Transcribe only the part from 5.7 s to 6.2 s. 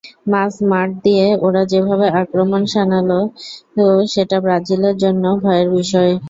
বিষয়।